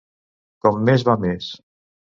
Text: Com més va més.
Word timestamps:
Com 0.67 0.81
més 0.89 1.07
va 1.11 1.19
més. 1.29 1.55